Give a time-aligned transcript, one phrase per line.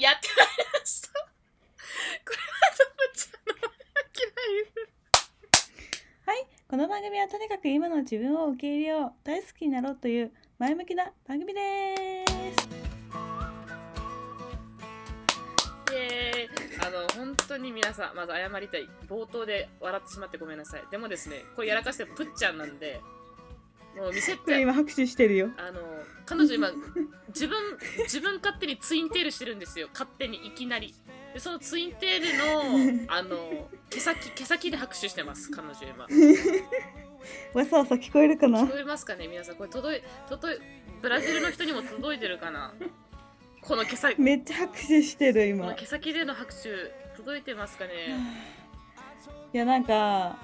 [0.00, 1.08] やってまいりました。
[1.08, 2.44] これは
[2.76, 3.54] ともちゃんの
[4.14, 4.26] 嫌
[4.60, 4.66] い
[6.26, 12.68] はい、この番組はとにかく今の自分を受け入れよう、大好きになろうという前向きな番組です。
[15.92, 16.86] イエーイ。
[16.86, 18.88] あの本当に皆さんまず謝りたい。
[19.08, 20.84] 冒頭で笑ってしまってごめんなさい。
[20.90, 23.00] でもですねこれやらかしてプッちゃんなんで
[23.96, 24.60] もう見せて。
[24.60, 25.50] 今拍手してるよ。
[25.56, 25.80] あの
[26.26, 26.70] 彼女今
[27.28, 27.56] 自分
[28.04, 29.88] 自分勝手にツインテールしてるんですよ。
[29.92, 30.94] 勝手にいきなり。
[31.32, 32.20] でそのツインテー
[32.96, 36.06] ルのあの毛先毛先で拍手してます彼女今。
[37.54, 38.62] わさわさ聞こえるかな？
[38.62, 39.56] 聞こえますかね皆さん。
[39.56, 40.58] これ届い届い
[41.02, 42.72] ブラジルの人にも届いてるかな？
[43.60, 44.20] この毛先。
[44.20, 45.74] めっちゃ拍手してるこの今。
[45.74, 46.70] 毛先での拍手
[47.16, 47.92] 届いてますかね？
[49.52, 50.36] いやなんか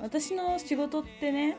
[0.00, 1.56] 私の仕事ってね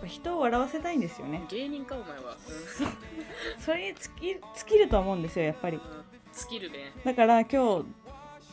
[0.00, 1.44] ぱ人を笑わせたいんですよね。
[1.48, 2.36] 芸人かお前は、
[3.58, 5.76] それに尽き尽きると思うんですよやっぱり。
[5.76, 6.00] うんうん
[6.32, 6.92] スキルね。
[7.04, 7.84] だから今日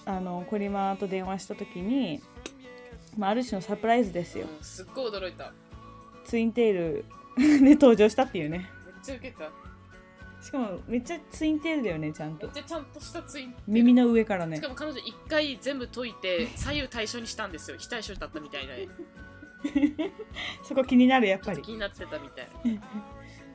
[0.05, 2.21] あのコリマと電話した時に、
[3.17, 4.47] まあ、ある種のサプライズですよ。
[4.47, 5.53] うんすっごい驚いた。
[6.25, 7.05] ツインテール
[7.63, 8.69] で登場したっていうね。
[8.85, 9.49] めっちゃウケた。
[10.43, 12.47] しかもめっちゃツインテールだよねちゃんと。
[12.47, 13.73] めっちゃちゃんとしたツインテール。
[13.73, 14.57] 耳の上からね。
[14.57, 17.77] しかも彼女一回全部解いて左右対称にしたんですよ。
[17.77, 18.87] 非対称だったみたいで
[20.63, 21.61] そこ気になるやっぱり。
[21.61, 22.47] 気になってたみたい。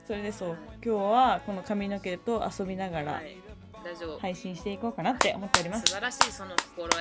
[0.06, 0.58] それでそう。
[0.84, 3.22] 今日はこの髪の毛と遊びながら
[4.20, 5.86] 配信していこうかなって思っております。
[5.86, 7.00] 素晴らしいその心得。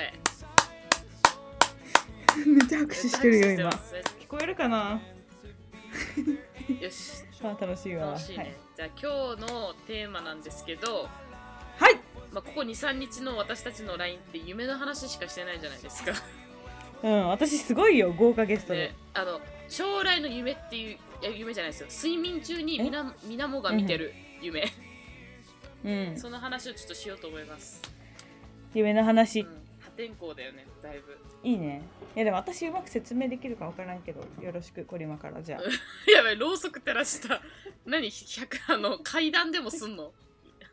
[2.48, 3.70] めっちゃ拍手してるよ今。
[3.70, 5.02] 聞こえるかな？
[6.80, 7.24] よし。
[7.44, 8.08] あ楽しいわ。
[8.08, 11.10] 楽しいね、はい、じゃあ今日のテーマなんですけど、
[11.78, 11.96] はい、
[12.32, 16.14] まあ、ここ23日の私たちの LINE って夢の話しかしてないじゃないですか
[17.04, 21.88] うん私すごいよ豪華ゲストで、ね、あの将来の夢っていういや夢じゃないですよ。
[22.12, 24.72] 睡眠中にみなみなもが見てる夢、
[25.84, 26.18] うん。
[26.18, 27.82] その話をちょっとしようと思います、
[28.74, 29.48] 夢の話、うん、
[29.80, 31.18] 破天荒だよねだいぶ。
[31.44, 31.82] いいね。
[32.16, 35.62] いやでも私うまく説明できるかわからんけどよろしくコリマからじゃあ。
[36.12, 37.42] やばいろうそく照らした。
[37.86, 40.12] 何？100あの階段でもすんの？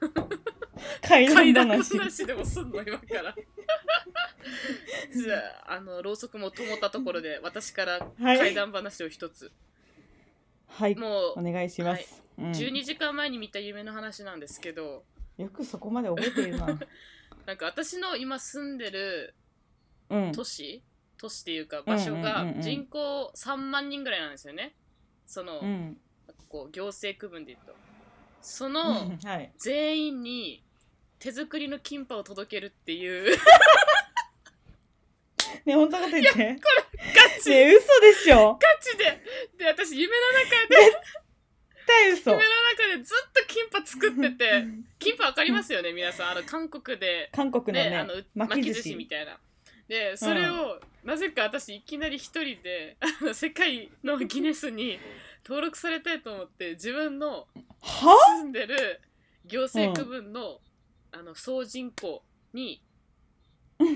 [1.07, 2.83] 階階段話でもすんの？
[2.83, 3.35] 今から
[5.15, 5.37] じゃ
[5.67, 8.39] ああのろうそくも灯ったところで私からはい。
[8.39, 9.53] 階段話を一つ、
[10.67, 10.95] はい。
[10.95, 12.51] もうお願いします、うん。
[12.53, 15.05] 12時間前に見た夢の話なんですけど。
[15.37, 16.67] よくそこまで覚えているな。
[17.47, 19.35] なんか私の今住んでる
[20.11, 20.33] うん。
[20.33, 20.83] 都市？
[21.19, 24.75] 都市っていうか場所がうんうんうんうん人口3万人ぐらいなんですよね。
[25.27, 26.01] その、うん。
[26.49, 27.75] こう行政区分で言うと。
[28.41, 29.53] そのはい。
[29.59, 30.65] 全員に
[31.19, 33.37] 手作りのキンパを届けるっていう。
[35.65, 36.57] ね本当のこと言って。
[37.15, 37.51] ガチ。
[37.51, 38.59] ね嘘でしょ。
[38.61, 39.05] ガチで。
[39.59, 40.77] で私夢の中で。
[40.77, 40.97] 絶
[41.87, 42.31] 対嘘。
[42.31, 44.65] 夢の中でずっとキンパ作ってて。
[44.99, 46.31] キンパわかりますよね皆さん。
[46.31, 47.31] あの韓国で。
[47.33, 48.75] 韓国のねねあの巻き寿司。
[48.75, 49.39] 巻き寿司みたいな。
[49.89, 55.01] でそれを、なぜか私いきなり一人であの世界のギネスに
[55.45, 57.47] 登録されたいと思って自分の
[57.81, 58.17] は？
[58.41, 59.01] 住んでる
[59.47, 60.61] 行政区分の,、
[61.19, 62.81] あの総人口に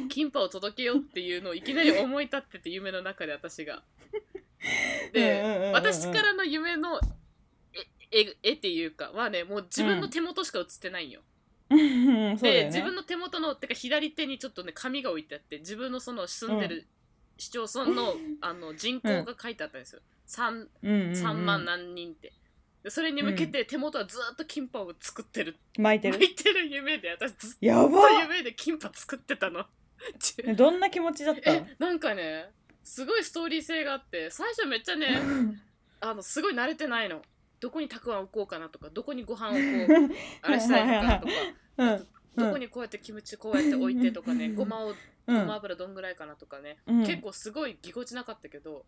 [0.09, 3.85] キンパを届けようっていうのをいきなり思い立ってて夢の中で私が。
[5.13, 7.01] で、うんうんうんうん私からの夢の
[8.11, 11.23] 絵絵絵っていうかはねもう自分の手元しか映ってないんよ。
[11.71, 16.87] うん で、よね自分の手元のてか左手にちょっとね紙が置いてあって自分のその住んでる
[17.39, 20.03] 市町村の,、あの人口が書いてあったんですよ。
[20.27, 20.51] 3,
[20.83, 22.33] うんうんうん3万何人って。
[22.83, 25.57] でそれに向けて手元はずっとキンパを作ってる。
[25.79, 26.19] 巻いてる？
[26.19, 29.65] 巻いてる夢で私ずっやとば夢でキンパ作ってたの。
[30.57, 31.53] どんな気持ちだった？
[31.53, 32.51] えなんかね
[32.83, 35.21] すごいストーリー性があって最初めっちゃね
[36.01, 37.23] あのすごい慣れてないの。
[37.61, 40.11] どこにたくあん置こうかなとかどこにご飯をこう
[40.43, 41.33] あれしたいのかとか
[41.77, 42.09] うん。
[42.35, 44.97] どこにこうやってキムチこうやって置いてとかねごまをう
[45.29, 47.07] ごんま油どんぐらいかなとかね、うん。
[47.07, 48.85] 結構すごいぎこちなかったけど、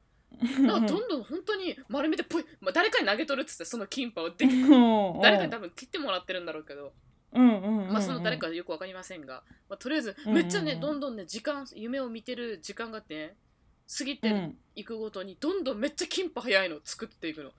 [0.66, 5.20] どんどん本当に丸めてぽい、まあ、誰かに投げ取るっつってそのキンパをでうん。
[5.20, 6.92] 誰かに多分切ってもらってるんだろうけど、
[7.32, 13.36] うんうんうんまあその誰かよくわかりませんが、まあ、とりあえずうんめっちゃねどんどんね時間夢を見てる時間がね
[13.98, 14.56] 過ぎてうん。
[14.76, 17.50] いくごとにどんどんめっちゃキンパ早いの作っていくの。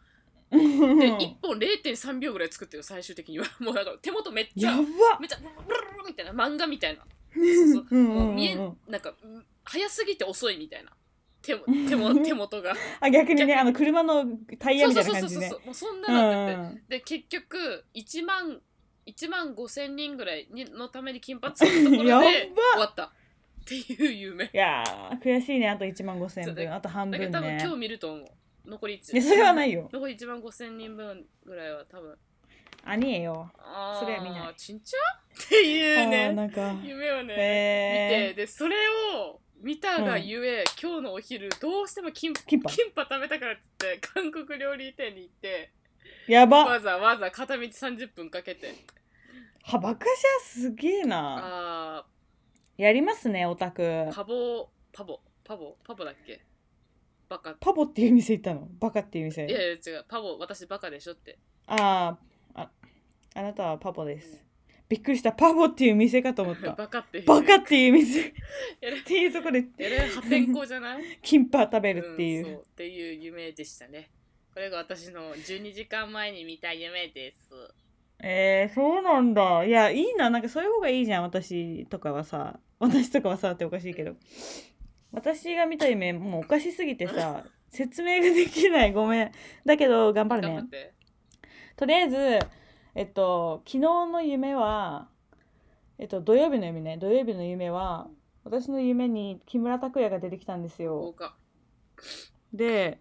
[0.51, 3.45] う んで1本0.3秒ぐらい作ってる最終的には。
[3.59, 5.37] もうなんか手元めっちゃめっちゃ
[5.67, 8.55] ブルルルルみたいな漫画みたいなそうそううんもう見え
[8.87, 10.91] なんかうん早すぎて遅いみたいな
[11.45, 12.73] 手も手も 手元が。
[12.99, 14.25] あ逆にねあの車の
[14.59, 16.07] タイヤそうみそうそうそうたいな感じねそうもうそんうな
[16.53, 16.79] なって。
[16.79, 16.89] て、ん。
[16.89, 18.61] で結局1万
[19.05, 23.05] 1万5千人ぐらいにのために金髪作ったところで終わった。
[23.05, 23.09] っ
[23.67, 24.45] ていう夢。
[24.45, 28.25] いやー悔しいねあと1万5千そうだ分あと半だけ分ねど多分今日見ると思う。
[28.65, 29.89] 残りいやそれはないよ。
[29.93, 32.17] 残り1万5千人分ぐらいは多分。
[32.83, 33.51] あにえよ。
[33.99, 34.55] それは見ない。
[34.55, 34.97] ちんちゃ？
[35.45, 36.31] っていうね。
[36.33, 36.75] なんか。
[36.83, 38.29] 夢をね、へー。
[38.29, 38.41] 見て。
[38.41, 38.75] でそれ
[39.15, 45.71] を見たがゆえ、今日のお昼どうしてもキンキンパキンパ食べたからって言って 韓国料理店に行って
[46.27, 46.65] やば。
[46.65, 48.75] わざわざ片道30分かけて。
[49.63, 50.13] はバカじゃ
[50.43, 51.97] すげえな。
[52.01, 52.05] あ
[52.77, 53.81] やりますねオタク。
[53.81, 56.41] ーパボパボパボパボだっけ？
[57.27, 57.55] バカ。
[57.55, 58.67] パボっていう店行ったの？
[58.79, 59.47] バカっていう店。
[59.47, 60.05] いやいや違う。
[60.07, 61.39] パボ私バカでしょって。
[61.65, 62.69] あーあ
[63.33, 64.44] あなたはパボです
[64.87, 65.31] びっくりした。
[65.31, 66.71] パボっていう店かと思った。
[66.73, 67.25] バカっていう。
[67.25, 68.21] バカっていう店。
[68.29, 68.33] っ
[69.05, 71.03] ていうところで破天荒じゃない？
[71.21, 72.63] キンパ食べるっていう,、ん、そう。
[72.63, 74.09] っていう夢でしたね。
[74.53, 77.51] これが私の12時間前に見た夢です。
[78.19, 79.65] えー、そうなんだ。
[79.65, 80.29] いやいいな。
[80.29, 82.59] なんかそういう方がいいじゃん私とかはさ。
[82.79, 84.15] 私とかはさっておかしいけど。
[85.11, 88.93] 私が見た夢もうおかしすぎてさ 説明ができない。
[88.93, 89.31] ごめん。
[89.65, 90.63] だけど頑張るね。
[91.75, 92.39] とりあえず
[92.95, 95.09] えっと昨日の夢は
[95.99, 96.81] えっと土曜日の夢。
[96.81, 98.07] ね土曜日の夢は
[98.43, 101.13] 私の夢に木村拓哉が出てきたんですよ。
[102.53, 102.99] で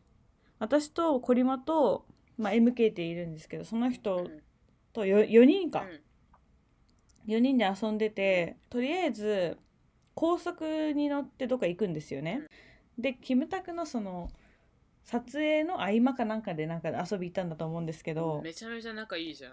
[0.59, 2.07] 私とコリマと、
[2.39, 4.43] まあ、MK っているんですけどその人うん。
[4.93, 5.85] と 4, 4人か、
[7.27, 7.33] うん。
[7.33, 9.59] 4人で遊んでてとりあえず
[10.15, 12.43] 高速に乗ってどっか行くんですよね、
[12.97, 14.31] でキムタクのその
[15.05, 19.53] 撮影の合間かなんかでなんか遊び行ったんだと思うんですけど、めちゃめちゃ仲いいじゃん、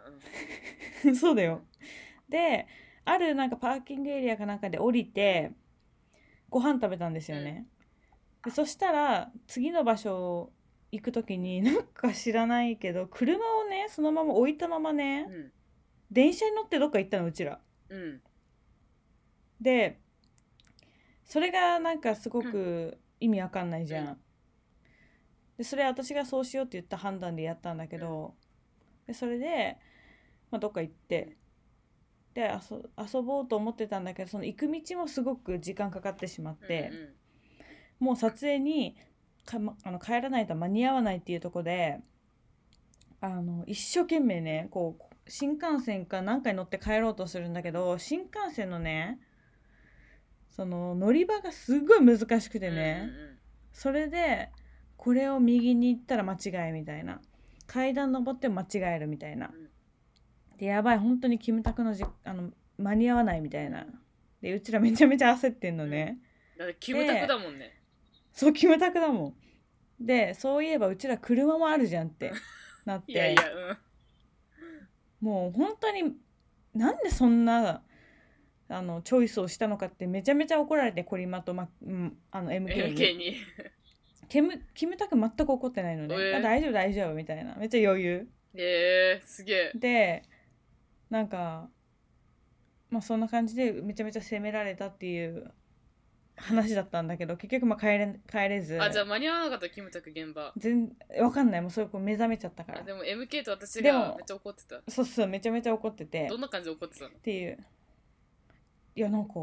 [1.05, 1.15] うん。
[1.15, 1.65] そうだよ。
[2.29, 2.67] で
[3.03, 5.51] あるなんかパーキングエリアかなんかで降りて
[6.49, 7.67] ご飯食べたんですよね、
[8.43, 10.51] でそしたら次の場所
[10.91, 15.51] 行く時になんか知らないけど車をねそのまま置いたままね、うん。
[16.11, 17.59] 電車に乗ってどっか行ったのうちら。
[17.89, 18.21] うん。
[19.59, 19.99] で
[21.25, 24.17] それがなんかすごく意味わかんないじゃん、うん
[25.61, 28.33] でそれ私がそうしようって言った判断でやったんだけど、
[29.05, 29.77] でそれで、
[30.49, 31.37] まあ、どっか行って
[32.33, 37.09] で遊遊ぼうと思ってたんだけどその行く道もすごく時間かかってしまって、うんうん
[37.99, 38.95] もう撮影に
[39.45, 41.99] か、ま、あの帰らないと間に合わないっていうところで
[43.19, 49.19] あの一生懸命ねこう新幹線か何かに乗って帰ろうとするんだけど新幹線のね
[50.49, 53.37] その乗り場がすごい難しくてね、うん。
[53.71, 54.49] それで
[55.01, 57.21] これを右に行ったら間違いみたいな。
[57.65, 59.49] 階段登っても間違えるみたいな。
[60.57, 63.87] でやばい本当にキムタクのじあの間に合わないみたいな。
[64.43, 66.19] でうちらめちゃめちゃ焦ってんのね、
[66.55, 67.81] だってキムタクだもんね。
[68.31, 69.33] そうキムタクだもん。
[69.99, 72.31] でそういえばうちら車もあるじゃんって
[72.85, 73.11] なって。
[73.11, 73.41] いやいや
[75.19, 76.15] もう本当に
[76.75, 77.81] なんでそんな
[78.69, 83.35] あのチョイスをしたのかってめちゃめちゃ怒られてコリマと、まうん、あのうん MK に MK に
[84.31, 86.37] キムキムタク全く怒ってないのね、えー。
[86.37, 87.53] あ大丈夫大丈夫みたいな。
[87.55, 88.29] めっちゃ余裕。
[88.53, 89.71] えー、すげえ。
[89.75, 90.23] で
[91.09, 91.67] なんか
[92.89, 95.51] まあそんな感じでめちゃめちゃ責められたっていう
[96.37, 98.81] 話だったんだけど結局まあ帰れ帰れず。
[98.81, 100.53] あじゃあ間に合わなかったキムタク現場。
[100.55, 101.61] 全わかんない。
[101.61, 102.79] もうそれこう目覚めちゃったから。
[102.79, 104.81] あでも MK と私でもがめっちゃ怒ってた。
[104.89, 106.29] そうそうめちゃめちゃ怒ってて。
[106.29, 107.09] どんな感じで怒ってたの？
[107.09, 107.57] っていう。
[108.95, 109.33] いやなんか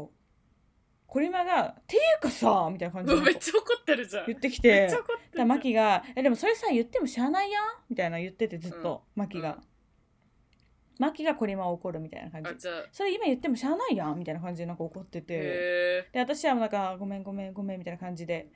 [1.09, 4.25] コリマが「っていうかさ」みたいな感じでめっちゃ怒ってるじゃん。
[4.27, 4.89] 言ってきて。
[5.35, 9.63] だマキが「えでもそれさ言ってもしゃあないやん」みたいな言っててずっと、マキが、うん。
[10.99, 12.67] マキがコリマを怒るみたいな感じ。
[12.91, 14.19] それ今言ってもしゃあないやん？
[14.19, 16.07] みたいな感じでなんか怒ってて。
[16.11, 18.51] で私はなんかごめんごめんごめんみたいな感じで。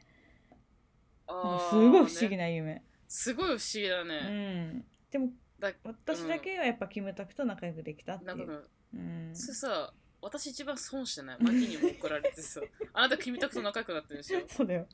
[1.26, 1.34] す
[1.76, 4.86] ごい不思議ねな夢、すごい不思議だうね、ん。
[5.10, 11.38] でもだ私だけはやっぱキムタクと仲良くできたっていう、うん、それさ私一番損してない。
[11.40, 12.62] マキにも怒られてさ。
[12.94, 14.42] あなたキムタクと仲良くなってるでしょ？
[14.48, 14.88] そうだよ。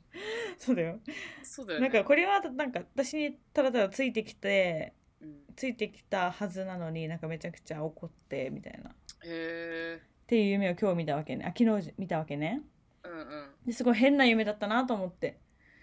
[0.58, 1.00] そうだよ。
[1.42, 1.88] そうだよね。
[1.88, 8.90] なんかこれはなんか私にただただついてきてうん、ついてきたはずなのになんかめちゃくちゃ怒ってみたいな。
[8.90, 8.92] っ
[9.24, 11.44] へえていう夢を今日見たわけね。
[11.44, 12.62] あ昨日見たわけね。
[13.04, 13.50] うんうん。
[13.66, 15.38] ですごい変な夢だったなと思って。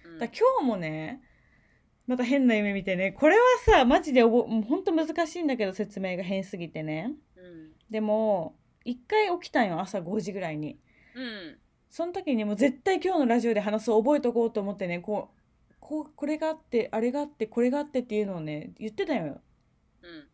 [0.06, 0.20] うん。
[0.20, 1.22] だ今日もね
[2.08, 3.12] また変な夢見てね。
[3.12, 7.13] これはさマジでおぼもうほんと難しいんだけど説明が変すぎてね。
[7.36, 7.74] うん。
[7.92, 10.79] でも一回起きたんよ朝5時ぐらいに。
[11.13, 11.58] うん。
[11.89, 15.29] その時にもう絶対今日のラジオで話す覚えとこうと思ってねこ
[15.70, 19.41] うこうこれがあってあれがあってこれがあってっていうのをね言ってたよ。
[20.03, 20.27] うん。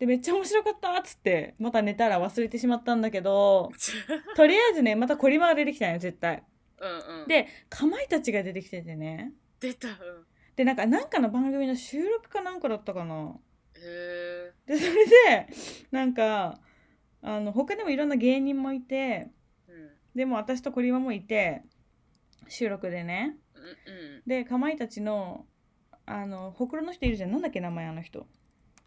[0.00, 3.70] でめっちゃ面白かったっつってまた寝たら忘れてしまったんだけど
[4.34, 6.42] とりあえずねまたコリマが出てきたんよ絶対。
[6.80, 7.28] うんうん。
[7.28, 9.32] でかまいたちが出てきててね。
[9.60, 9.94] 出たうん。
[10.56, 13.38] でなんかなんかの番組の収録かなんかだったかな。
[13.76, 15.12] へえでそれで
[15.92, 16.60] なんか
[17.22, 19.30] あの他でもいろんな芸人もいて
[19.68, 19.90] うん。
[20.14, 21.62] でも私とコリマもいて
[22.48, 23.36] 収録でね。
[24.26, 25.46] でかまいたちの
[26.06, 27.32] あのほくろの人いるじゃん。
[27.32, 28.26] なんだっけ名前あの人。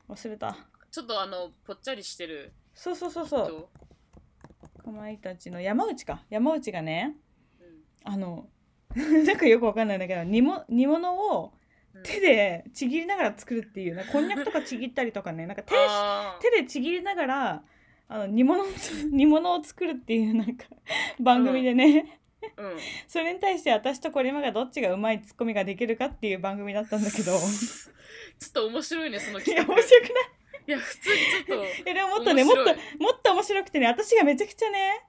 [0.10, 0.58] 忘れた。
[0.92, 3.68] ちょっとあのぽっちゃりしてるそうそうそうそう。
[4.78, 6.24] とかまいたちの山内か。
[6.30, 7.16] 山内がね
[7.60, 7.64] う
[8.10, 8.14] ん。
[8.14, 8.50] あの
[8.96, 11.54] なんかよくわかんないんだけど煮も煮物を
[11.94, 12.04] うん。
[12.04, 15.46] 手でちぎりながら作るっていうねこんにゃくとかちぎったりとかね。
[15.46, 15.76] なんか手
[16.42, 17.64] 手でちぎりながら
[18.14, 18.68] あの煮物を
[19.12, 20.66] 煮物を作るっていうなんか
[21.20, 22.20] 番組でね、
[22.58, 22.78] うん。
[23.08, 27.32] それに対して私とコリマがどっちがうまいツッコミができるかっていう番組だったんだけど。
[27.36, 27.38] い
[28.40, 29.74] ちょっと面白いねそのや企画。
[29.74, 30.14] 面白くない？
[30.68, 31.16] いや普通に
[31.46, 32.98] ちょっと えでももっとねもっと面白い。
[33.00, 35.00] もっと面白くてね私がめちゃくちゃね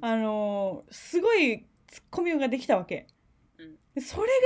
[0.00, 3.06] あのーすごいツッコミができたわけ、
[3.58, 3.76] うん。
[3.94, 4.36] でそれがね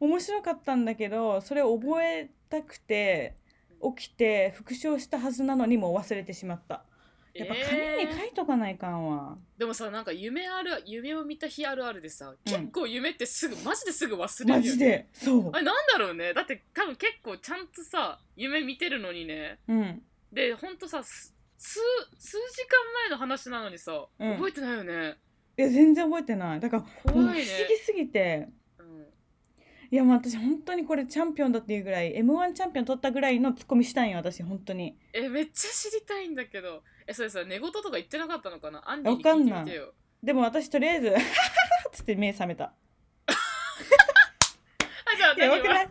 [0.00, 3.34] 面白かったんだけどそれを覚えたくて
[3.96, 6.84] 起きて復唱したはずなのにもう忘れてしまった
[7.38, 12.36] やっぱ紙に書いとかないかんわ、でもさなんか夢ある夢を見た日あるあるでさ、うん。
[12.44, 15.06] 結構夢ってすぐマジですぐ忘れるよ、ね、マジで？
[15.12, 15.50] そう。
[15.52, 16.34] あれなんだろうね。
[16.34, 19.58] だって多分結構ちゃんとさ夢見てるのにね。
[19.68, 20.02] うん。
[20.32, 21.80] でほんとさす数
[22.18, 22.78] 数時間
[23.08, 24.32] 前の話なのにさ、うん。
[24.34, 25.16] 覚えてないよね。
[25.58, 26.60] いや全然覚えてない。
[26.60, 27.42] だから怖いね。
[27.42, 28.48] 議すぎて。
[28.78, 29.06] うん。
[29.90, 34.98] いやもう私本当にこれチャンピオンだっていうぐらい m 1チャンピオン取ったぐらいのツッコミしたんよ私本当に。
[35.12, 38.82] えめっちゃ知りたいんだけどえそれさ寝言とか言ってなかったのかな？
[38.90, 39.92] アンディに聞いてみてよ。
[40.22, 41.12] でも私とりあえずっ
[41.92, 42.72] つって目覚めたあ
[45.16, 45.88] じゃあ何やばくない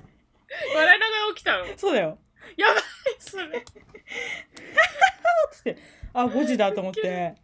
[0.75, 2.17] 笑いながら起きたのそうだよ
[2.57, 2.83] やばい
[3.19, 3.63] それ
[5.51, 5.77] つって
[6.13, 7.35] あ5時だと思ってで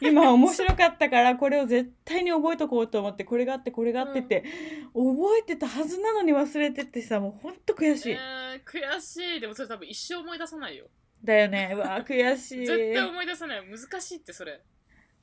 [0.00, 4.44] 今面白かったからこれを絶対に覚えとこうと思ってこれがあってこれがあってって、
[4.92, 10.86] 覚えてたはずなのに忘れてってさもうほんと悔しい、えー、悔しいでもそれ多分一生思い出さないよ
[11.24, 11.72] だよね。
[11.74, 12.66] うわ悔しい。
[12.66, 13.62] 絶対思い出さない。
[13.66, 14.60] 難しいってそれ、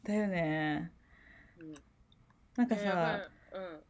[0.04, 0.92] だよね。
[1.60, 1.74] うん、
[2.56, 3.20] なんかさ、
[3.54, 3.82] うん。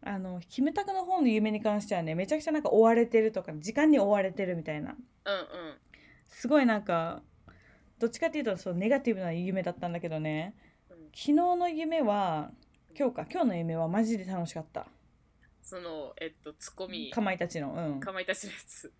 [0.00, 4.92] あのキムタクの方の夢に関してはねめちゃくちゃなんか追われてるとか時間に追われてるみたいな。
[4.92, 4.98] うんうん。
[6.28, 7.22] すごいなんか
[7.98, 10.54] どっちかっていうとそうネガティブな夢だったんだけどね。
[10.90, 10.96] うん。
[11.06, 12.52] 昨日の夢は
[12.96, 13.26] 今日か。
[13.30, 14.86] 今日の夢はマジで楽しかった。
[15.62, 17.10] そのえっとツッコミ。
[17.10, 17.74] かまいたちの。
[17.74, 18.00] うん。
[18.00, 18.92] かまいたちのやつ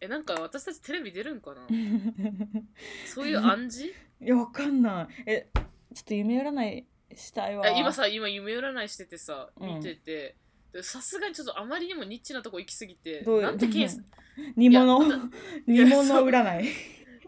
[0.00, 1.66] えなんか私たちテレビ出るんかな？
[3.06, 3.84] そういう暗示？
[4.20, 5.22] いやわかんない。
[5.26, 5.62] えちょ
[6.00, 6.86] っと夢占い
[7.16, 7.66] したいわ。
[7.68, 9.74] え今さ今夢占いしててさうん。
[9.76, 10.36] 見てて。
[10.72, 14.02] でさすがにちょっとあまりにもニッチなとこ行き過ぎてどうなんて検査
[14.54, 14.98] 煮物？
[15.66, 16.68] 煮物占い。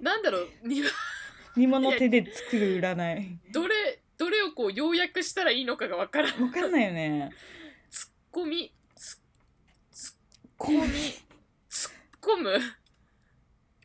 [0.01, 0.69] なんだろう？
[0.69, 0.83] に
[1.57, 3.39] 煮物手で作る占い。
[3.53, 6.43] どれどれをこう要約したらいいのかがわからん。
[6.43, 7.31] わかんないよね。
[7.91, 8.73] ツッコミ。
[8.95, 9.19] ツ
[9.91, 10.15] ツッ
[10.59, 10.81] こコミ
[12.21, 12.51] ツッコむ？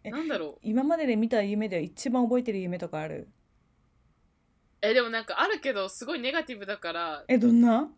[0.04, 0.58] えなんだろう？
[0.62, 3.30] 今までで見た夢で一番覚えてる夢とかある？
[4.82, 7.24] えでもなんかあるけどすごいネガティブだから。
[7.28, 7.90] えどんな？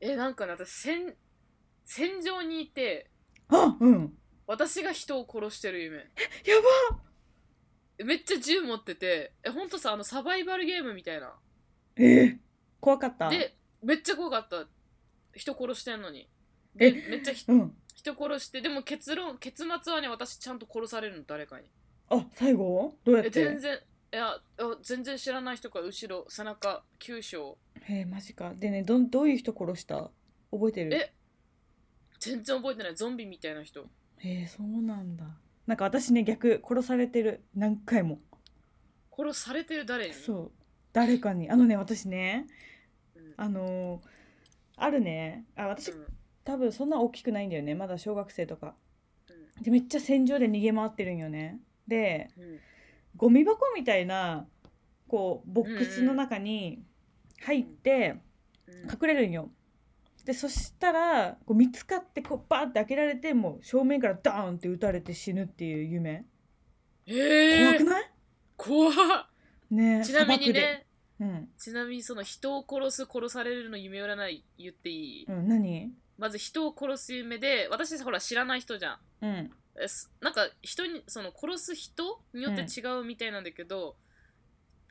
[0.00, 1.14] えなんかね私戦
[1.84, 3.10] 戦場にいて
[3.48, 4.12] あうん。
[4.46, 5.98] 私が人を殺してる夢。
[5.98, 6.04] や
[8.00, 11.34] ばめっちゃ銃持っててえほんとさあのサバイバルゲームみたいな。
[11.96, 12.36] えー
[12.80, 13.28] 怖かった？
[13.28, 14.66] でめっちゃ怖かった。
[15.34, 16.28] 人殺してんのに。
[16.74, 17.72] でえめっちゃひうん
[18.02, 21.66] 人殺してでも結論結末はね私ちゃんと殺されるの誰かに。
[22.10, 22.96] あ最後？
[23.04, 23.74] どうやっえて全然
[24.12, 24.40] いやあ
[24.82, 27.56] 全然知らない人から後ろ背中9章。
[27.88, 28.52] えー、マジか。
[28.56, 30.10] でねどんどういう人殺した？
[30.50, 30.94] 覚えてる？
[30.94, 31.12] え
[32.18, 32.96] 全然覚えてない。
[32.96, 33.86] ゾンビみたいな人。
[34.24, 35.24] えー、そうなんだ。
[35.66, 37.44] なんか私ね逆殺されてる。
[37.54, 38.18] 何回も。
[39.16, 40.14] 殺されてる誰に？
[40.14, 40.52] そう。
[40.92, 41.50] 誰かに。
[41.50, 42.46] あのね私ね
[43.14, 43.34] うん。
[43.36, 44.00] あのー
[44.76, 45.44] あるね。
[45.54, 46.06] あ私うん
[46.44, 47.74] 多分そんな大きくないんだよね。
[47.74, 48.74] まだ小学生とか。
[49.28, 49.62] うん。
[49.62, 51.60] でめっちゃ戦場で逃げ回ってるんよね。
[51.86, 52.58] でうん。
[53.16, 54.46] ゴミ箱みたいな
[55.08, 56.82] こうボックスの中に
[57.40, 58.16] 入って
[58.66, 58.90] うん。
[58.90, 59.50] 隠れるんよ。
[60.24, 66.24] でそしたらこう見つかってこうバーって開けられてもう正面からダーンって撃たれて死ぬっていう夢。
[67.06, 68.10] えー、怖くない？
[68.56, 68.94] 怖っ。
[69.70, 70.86] ねちなみにね
[71.20, 75.92] うん、ちなみにその人を殺す殺されるの夢占い言っていい、うん、何？
[76.18, 78.98] まず人を殺す夢で私ほら知らない人じゃん。
[79.22, 79.50] うん。
[79.80, 83.96] えすなんか人にその殺す人によって違うみたいなんだけど、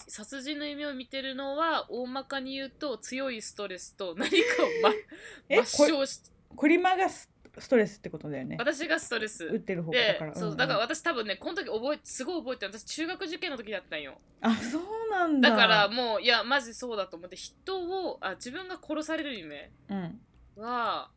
[0.07, 4.91] 殺人の夢を見てるのは大まかに言うと強いストレスと何かを、ま、
[5.49, 6.21] え抹消し
[6.55, 8.55] コリマがスストレスってことだよね。
[8.57, 9.45] 私がストレス。
[9.45, 10.35] 打ってる方だでから。
[10.35, 12.71] そうだから私多分ねこの時覚えすごい覚えてる。
[12.73, 14.19] 私中学受験の時だったんよ。
[14.39, 15.49] あそうなんだ。
[15.49, 19.69] だからもういやマジそうだと思って人をあ自分が殺される夢。
[19.89, 20.21] うん
[20.61, 21.09] は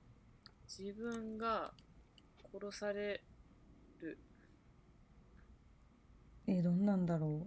[0.66, 1.72] 自分が
[2.52, 3.22] 殺され
[6.46, 7.46] えどんなんだろ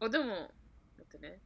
[0.00, 0.48] あでも待
[1.02, 1.40] ってね。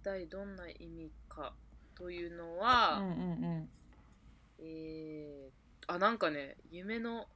[0.00, 1.54] 一体どんな意味か
[1.94, 3.68] というのうは、うんうんうん。
[4.58, 7.26] えー、あなんかね夢の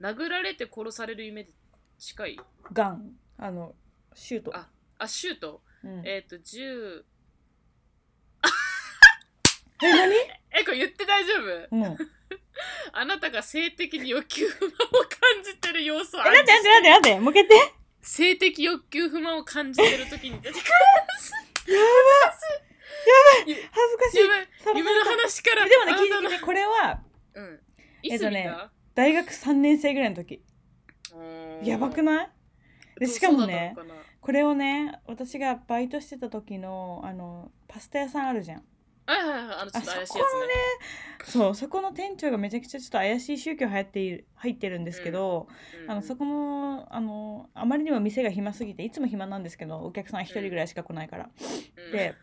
[0.00, 1.46] 殴られて殺される夢
[1.98, 2.40] 近い？
[2.72, 3.12] ガン。
[3.38, 3.74] あの
[4.14, 4.56] シュート。
[4.56, 4.68] あ
[4.98, 5.62] あシュート？
[5.84, 6.02] うん。
[6.04, 7.04] えっ、と10
[9.82, 10.14] え何？
[10.52, 11.34] えこれ言って大丈
[11.70, 11.76] 夫？
[11.76, 11.84] うん。
[12.92, 15.10] あなたが性的に欲求不満を感
[15.44, 17.74] じてる様子をえ、なんでなんでなんでなんでもう一回言って。
[18.00, 20.64] 性的欲求不満を感じてる時に出てくる
[21.66, 21.76] 恥
[23.90, 24.18] ずかしい。
[24.78, 27.00] 夢の話からでもね、聞いて聞いて、これは
[27.34, 27.60] うん。
[28.04, 30.40] えっとねた、大学3年生ぐらいの時。
[31.62, 32.16] やばくない？
[32.16, 32.30] ない
[33.00, 33.74] でしかもね
[34.20, 38.64] これをね、私がバイトしてた時の、あの、パスタ屋さんあるじゃん。
[39.06, 41.26] あのちょっと怪しいやつね。
[41.26, 45.48] そう、そこの店長がめちゃくちゃちょっと怪しい宗教入っている入ってるんですけど、
[45.84, 51.30] うんあのそこもあのあまりにも店が暇すぎていつも暇なんですけどお客さん1人ぐらいしか来ないから、
[51.86, 51.92] うん。
[51.92, 52.14] で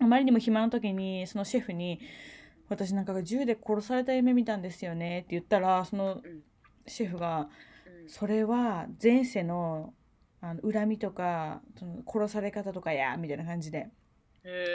[0.00, 2.00] あまりにも暇な時にそのシェフに
[2.68, 6.42] 「私なんか銃で殺された夢見たんですよね」って言ったらそのうん。
[6.86, 7.48] シェフが
[7.86, 9.92] うん「それは前世の
[10.40, 13.78] あの恨みとかその殺され方とかや」みたいな感じで。
[13.78, 13.88] へ「ー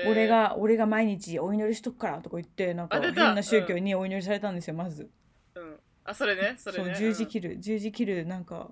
[0.07, 5.09] 俺が俺が毎日お祈りしとくから」とか言ってなんか変な宗教にお祈りされたんですよまず。
[5.55, 5.79] うん。
[6.05, 6.85] あそれねそれね。
[6.85, 8.71] そう十字切る十字切るなんか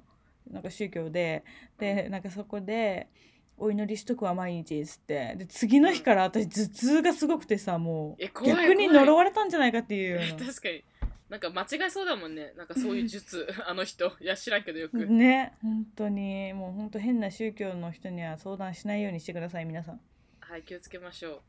[0.50, 1.44] なんか宗教で。
[1.78, 3.08] でなんかそこで
[3.58, 5.36] お祈りしとくわ毎日っつって。
[5.38, 8.46] で次の日から私頭痛がすごくてさもう。
[8.46, 10.84] 逆に呪われたんじゃないかっていう 確かに。
[11.30, 12.54] なんか間違いそうだもんね。
[12.58, 14.12] なんかそういう術 あの人。
[14.20, 16.54] いや知らんけどよく、なね本当に。
[16.54, 20.02] もう本当変な宗教の人には相談しないようにしてください皆さん
[20.52, 21.42] はい気をつけましょう。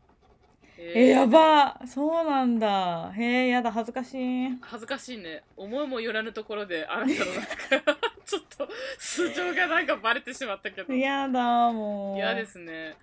[0.78, 3.12] えやばそうなんだ。
[3.16, 4.49] へえやだ恥ずかしい。
[4.61, 5.42] 恥ずかしいね。
[5.56, 7.44] 思いもよらぬところであなたのなん
[7.82, 8.68] か ちょっと
[9.00, 10.94] 素性がなんかバレてしまったけど。
[10.94, 12.16] やだもう。
[12.16, 12.94] 嫌ですね。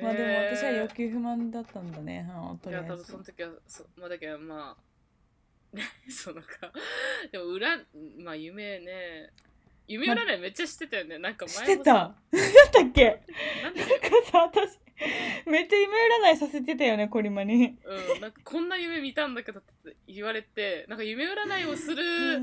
[0.00, 2.28] まあでも私はえー欲求不満だったんだね。
[2.32, 4.76] 本当にいや多分その時はそまあだけどま
[5.74, 6.48] あね そのか
[7.32, 7.76] でも裏
[8.18, 9.30] まあ夢ね。
[9.88, 11.18] 夢占いめっちゃしてたよね。
[11.18, 11.92] なんかして前もさた。
[12.38, 12.38] だ
[12.68, 13.20] ったっけ。
[13.64, 13.80] なんで？
[13.80, 14.78] なんかさ私
[15.46, 15.94] めっちゃ夢
[16.30, 17.76] 占いさせてたよねコリマに。
[17.84, 22.40] うん、なんかこんな夢見たんだけどって言われてなんか夢占いをする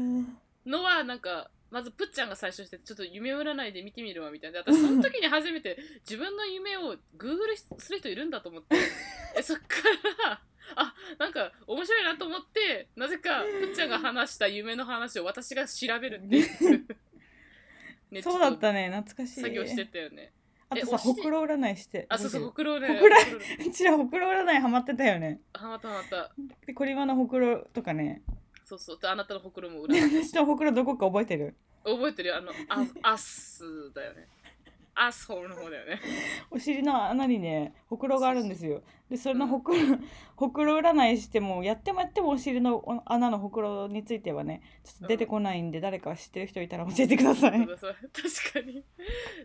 [0.66, 4.64] のはなんかまずプッちゃんが最初してちょっと夢占いで見てみるわみたいな。
[4.64, 8.76] で私その時に初めて自分の夢をグーグルする人いるんだと思って。
[9.36, 9.66] えそっか
[10.26, 10.42] ら
[10.76, 16.86] あなんか面白いなと思ってなぜかプッちゃんが話した夢の話を私が調べるっていう、
[18.12, 19.36] ねそうだったね懐かしい。
[19.36, 20.34] と作業してたよね
[20.70, 22.06] あとさほくろ占いして。
[22.10, 23.38] あそうそうほ覚くろねほくろほくろ。
[23.68, 25.40] うちらほくろ占いハマってたよね。
[25.54, 26.32] はまったはまった。
[26.66, 28.22] でコリマのほくろとかね。
[28.66, 31.56] そうそうであなたのほくろも占って 私のほくろどこか覚えてる？
[31.86, 32.36] 覚えてるよ。
[32.38, 32.52] あの
[33.04, 34.28] アアスだよね
[35.00, 36.00] アスホールの方だよね。
[36.50, 38.82] お尻の穴にねほくろがあるんですよ。
[39.10, 39.80] でそれのほくろ
[40.36, 47.52] ほくろ占いしてもやってもやってもお尻のお穴のほくろについてはねちょっと出てこないんで、誰か知ってる人いたら教えてください。
[47.68, 47.78] 確
[48.54, 48.84] かに。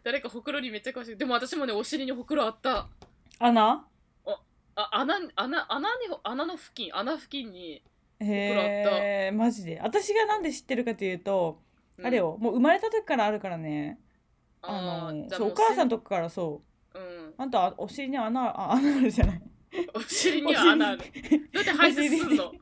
[0.03, 1.17] 誰かほくろにめっちゃ詳しい。
[1.17, 2.89] でも私もねお尻にほくろあった。
[3.39, 3.87] 穴？
[4.75, 7.83] あ穴穴穴に穴の付近穴付近に、
[8.21, 9.81] へえマジで。
[9.83, 11.61] 私がなんで知ってるかというと、
[11.99, 12.07] うん。
[12.07, 13.99] あれよもう生まれた時からあるからね
[14.63, 16.63] あのそうお母さんとかからそ
[16.95, 16.99] う。
[16.99, 17.35] うん。
[17.37, 19.43] あんたお尻に穴あ穴あるじゃない。
[19.95, 20.99] お尻には穴ある。
[20.99, 21.09] どう
[21.57, 22.53] やって排泄すんの？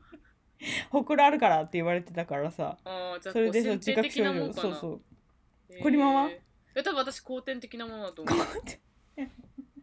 [0.89, 2.77] ほくろあるからって言われてたからさ。
[3.21, 4.53] それでそう自覚症状。
[4.53, 5.01] そうそう。
[5.81, 6.29] こりまは？
[6.75, 8.37] え多分私後天的なものだと思う。
[8.37, 8.51] だか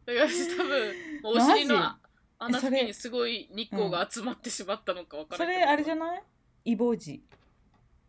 [0.07, 1.98] ら私多分お尻のマ
[2.38, 6.22] 穴付近にすごい日光が集まってしまったのかわからないそれあれじゃんない？
[6.64, 7.22] イボウジ。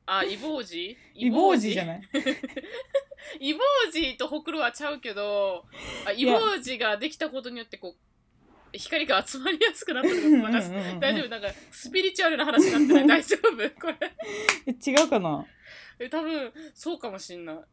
[0.06, 0.98] あイボウジ？
[1.16, 1.88] イボウジじゃい？
[1.88, 2.02] ない
[3.40, 5.66] イボウジとほくろはちゃうけど
[6.06, 7.96] あイボウジができたことによってこう
[8.78, 11.00] 光が集まりやすくなったのかなんかうんうんうんうん。
[11.00, 11.30] 大丈夫？
[11.30, 13.22] なんかスピリチュアルな話になってない？
[13.22, 13.50] 大丈夫？
[13.82, 13.98] これ。
[14.68, 15.46] え違うかな？
[16.00, 17.56] え多分そうかもしんない。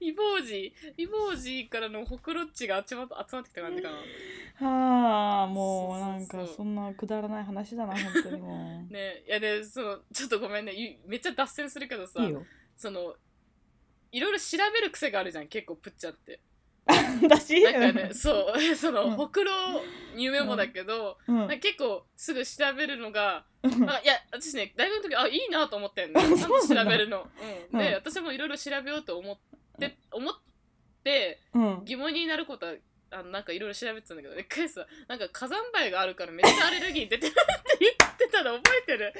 [0.00, 4.66] イボウジイボウジからのほくろっちが集まっ集まってきた感じかな。
[4.68, 8.92] はあもうなんかそんなくだらない話だな本当にもう。
[8.92, 10.72] ねいやでそのちょっとごめんね。
[10.74, 12.22] ゆめっちゃ脱線するけどさ。
[12.22, 12.44] いいよ
[12.82, 13.14] その
[14.10, 16.40] いろいろ調べる癖があるじゃん結構プッチャって。
[17.22, 17.62] 私？
[17.62, 19.10] なんかねそう その、うん。
[19.12, 19.52] ほくろ
[20.16, 21.48] 夢もだけど、うん。
[21.60, 23.88] 結構すぐ調べるのがうん。
[23.88, 27.30] あいや私ね大学の時あいいなと思ってんのあちゃんとそうなんだ調べるの、
[27.72, 27.94] うん、で、うん。
[27.94, 29.38] 私もいろいろ調べようと思っ
[29.78, 30.34] て、思っ
[31.04, 31.84] てうん。
[31.84, 32.74] 疑問になることは
[33.12, 37.38] あのなんかいろいろ調べてたんだけど一回さなんか火山灰があるからめっちゃアレルギー出てるって
[37.78, 39.14] 言ってたの覚えてる？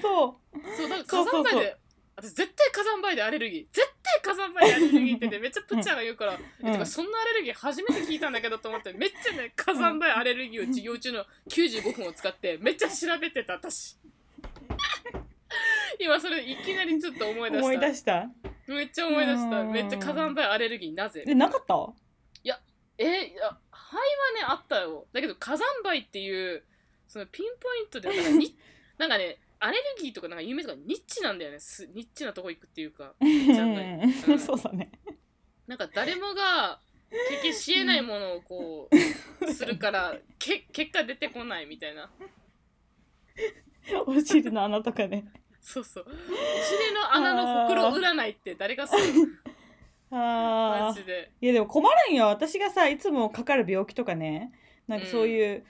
[0.00, 0.76] そう。
[0.76, 1.76] そうなんか火山灰で
[2.16, 3.66] 私絶対火山灰でアレルギー。
[3.72, 13.96] 絶対火山灰でアレルギーってね めっちゃプッチャーが言うから、えてかそんなアレルギー初めて聞いたんだけどと思ってめっちゃね火山灰アレルギーを授業中の95分を使ってめっちゃ調べてた私。
[15.98, 17.64] 今それいきなりちょっと思い出した。
[17.66, 18.28] 思い出した？
[18.66, 19.60] めっちゃ思い出した。
[19.60, 19.72] うん。
[19.72, 21.24] めっちゃ火山灰アレルギーなぜ。
[21.26, 21.74] えなかった？
[22.98, 24.04] えいや灰は
[24.38, 25.06] ねあったよ。
[25.12, 26.62] だけど火山灰っていう
[27.08, 28.56] そのピンポイントでなんかに
[28.98, 31.60] なんかねアレルギーとかなんか有名とかニッチなんだよね。
[31.60, 33.14] すニッチなとこ行くっていうか。
[33.20, 34.38] うん。
[34.38, 34.90] そうだね。
[35.66, 36.80] なんか誰もが
[37.28, 38.88] 経験しえないものをこ
[39.40, 42.10] うするから け結果出てこないみたいな。
[44.06, 45.24] お尻の穴とかね。
[45.60, 46.06] そうそう。
[46.08, 49.38] お尻の穴のほくろ占いって誰がする
[50.10, 50.94] マあー。
[50.94, 51.30] ジで。
[51.40, 52.26] いやでも困るんよ。
[52.26, 54.52] 私がさいつもかかる病気とかね。
[54.88, 55.64] なんかそういう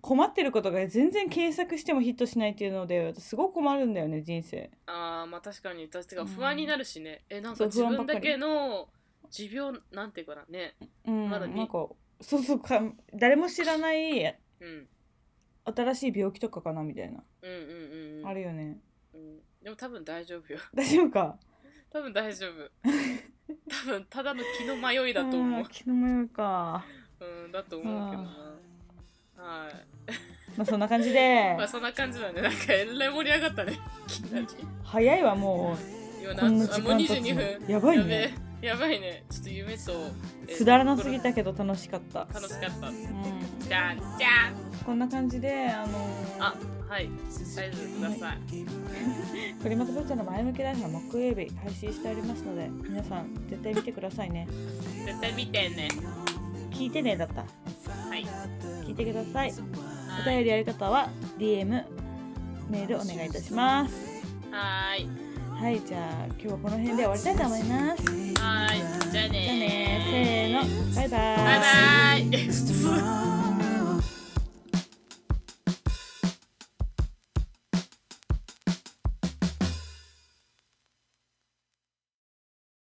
[0.00, 4.70] 困ってることが全然検索してもヒットしないっていうので私すごく困るんだよね人生。
[4.86, 8.88] あーまあ確かに私が不安になるしね、えなんか自分だけの
[9.30, 10.74] 持病なんていうかなね。
[11.06, 11.54] うんまだに。
[11.54, 11.88] なんか
[12.20, 12.82] そうそうか
[13.14, 14.22] 誰も知らない
[14.60, 14.88] うん。
[15.64, 18.26] 新しい病気とかかなみたいな、うんうんうんうん。
[18.26, 18.78] あるよね。
[19.14, 20.58] うん、でも多分大丈夫よ。
[20.74, 21.38] 大丈夫か。
[21.90, 22.70] 多分大丈夫。
[23.68, 25.68] 多分ただの気の迷いだと思う。
[25.68, 26.84] 気の迷いか。
[27.20, 28.28] うんだと思うけどな。
[29.36, 29.89] はい
[30.60, 31.54] まあそんな感じで。
[31.56, 33.78] まあそんな感じだねなんかえらい盛り上がったね。
[34.84, 35.74] 早いわも
[36.22, 37.72] 今うこんな時間経つ22の分。
[37.72, 38.34] やばいね。
[38.60, 39.24] えやばいね。
[39.30, 39.92] ちょっと夢と
[40.48, 42.88] えーくだらなすぎたけど楽しかった、楽しかった。
[42.88, 42.94] うん、
[43.58, 44.84] じゃんじゃん。
[44.84, 46.54] こんな感じであのーあ
[46.90, 47.08] はい。
[47.30, 48.38] サイズください
[49.62, 54.46] クリマトブッチャの前向きライフは木曜日配信しておりますので皆さん絶対見てくださいね。
[55.06, 55.88] 絶対見てね。
[56.70, 57.46] 聞いてねだったは
[58.16, 58.26] い。
[58.84, 59.52] 聞いてください
[60.20, 61.66] おはい便りやり方は DM
[62.68, 63.94] メールお願いいたします。
[64.50, 65.08] はーい。
[65.62, 68.02] はいじゃあ今日はこの辺で終わりたいと思います。
[68.40, 69.10] はーい。
[69.10, 70.94] じゃあねじゃあねせーの。
[70.94, 72.30] バイバイ。
[72.30, 73.39] バイバイ